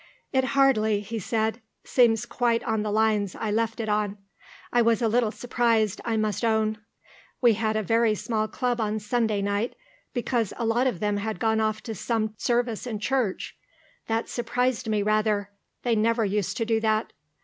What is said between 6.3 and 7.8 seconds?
own. We had